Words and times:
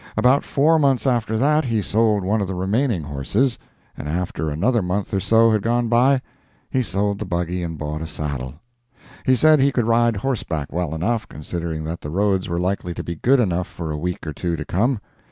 About 0.17 0.43
four 0.43 0.79
months 0.79 1.05
after 1.05 1.37
that, 1.37 1.65
he 1.65 1.79
sold 1.83 2.23
one 2.23 2.41
of 2.41 2.47
the 2.47 2.55
remaining 2.55 3.03
horses; 3.03 3.59
and 3.95 4.09
after 4.09 4.49
another 4.49 4.81
month 4.81 5.13
or 5.13 5.19
so 5.19 5.51
had 5.51 5.61
gone 5.61 5.89
by, 5.89 6.23
he 6.71 6.81
sold 6.81 7.19
the 7.19 7.25
buggy 7.25 7.61
and 7.61 7.77
bought 7.77 8.01
a 8.01 8.07
saddle. 8.07 8.55
He 9.27 9.35
said 9.35 9.59
he 9.59 9.71
could 9.71 9.85
ride 9.85 10.15
horseback 10.17 10.73
well 10.73 10.95
enough, 10.95 11.27
considering 11.29 11.83
that 11.83 12.01
the 12.01 12.09
roads 12.09 12.49
were 12.49 12.59
likely 12.59 12.95
to 12.95 13.03
be 13.03 13.13
good 13.17 13.39
enough 13.39 13.67
for 13.67 13.91
a 13.91 13.97
week 13.99 14.25
or 14.25 14.33
two 14.33 14.55
to 14.55 14.65
come. 14.65 14.99